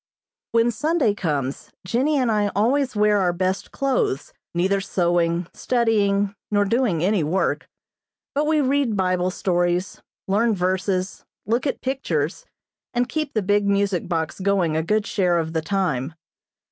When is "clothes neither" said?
3.69-4.81